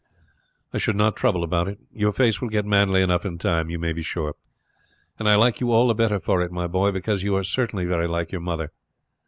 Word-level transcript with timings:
"I 0.73 0.79
should 0.79 0.95
not 0.95 1.15
trouble 1.15 1.43
about 1.43 1.67
it. 1.67 1.77
Your 1.93 2.11
face 2.11 2.41
will 2.41 2.49
get 2.49 2.65
manly 2.65 3.03
enough 3.03 3.23
in 3.23 3.37
time, 3.37 3.69
you 3.69 3.77
may 3.77 3.93
be 3.93 4.01
sure; 4.01 4.33
and 5.19 5.29
I 5.29 5.35
like 5.35 5.61
you 5.61 5.71
all 5.71 5.87
the 5.87 5.93
better 5.93 6.19
for 6.19 6.41
it, 6.41 6.51
my 6.51 6.65
boy, 6.65 6.89
because 6.91 7.21
you 7.21 7.35
are 7.35 7.43
certainly 7.43 7.85
very 7.85 8.07
like 8.07 8.31
your 8.31 8.41
mother. 8.41 8.71